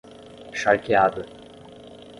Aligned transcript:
Charqueada 0.59 1.27